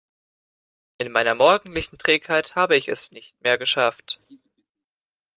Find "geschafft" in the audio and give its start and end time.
3.59-4.19